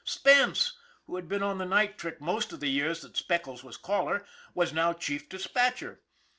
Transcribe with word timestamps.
Spence, 0.03 0.75
who 1.05 1.15
had 1.15 1.27
been 1.27 1.43
on 1.43 1.59
the 1.59 1.65
night 1.67 1.95
trick 1.95 2.19
most 2.19 2.51
of 2.51 2.59
the 2.59 2.71
years 2.71 3.01
that 3.01 3.15
Speckles 3.15 3.63
was 3.63 3.77
caller, 3.77 4.25
was 4.55 4.73
now 4.73 4.93
chief 4.93 5.29
dispatcher. 5.29 6.01